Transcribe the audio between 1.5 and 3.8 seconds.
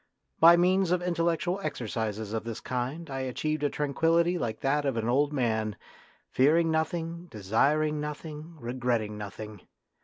exercises of this kind I achieved a